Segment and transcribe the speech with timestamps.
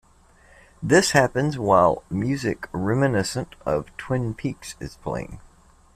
[0.81, 5.39] This happens while music reminiscent of "Twin Peaks" is playing.